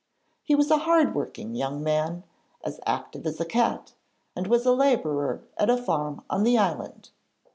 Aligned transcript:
He 0.41 0.55
was 0.55 0.71
a 0.71 0.79
hard 0.79 1.13
working 1.13 1.53
young 1.53 1.83
man, 1.83 2.23
as 2.63 2.79
active 2.87 3.27
as 3.27 3.39
a 3.39 3.45
cat, 3.45 3.93
and 4.35 4.47
was 4.47 4.65
a 4.65 4.73
labourer 4.73 5.43
at 5.59 5.69
a 5.69 5.77
farm 5.77 6.23
on 6.27 6.41
the 6.43 6.57
island. 6.57 7.11